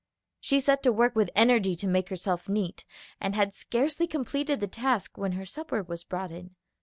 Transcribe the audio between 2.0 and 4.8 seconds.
herself neat, and had scarcely completed the